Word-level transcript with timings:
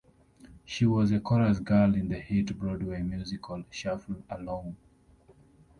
She 0.65 0.87
was 0.87 1.11
a 1.11 1.19
chorus 1.19 1.59
girl 1.59 1.93
in 1.93 2.09
the 2.09 2.17
hit 2.17 2.57
Broadway 2.57 3.03
musical 3.03 3.63
"Shuffle 3.69 4.23
Along". 4.31 4.75